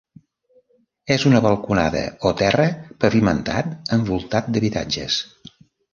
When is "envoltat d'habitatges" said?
3.99-5.21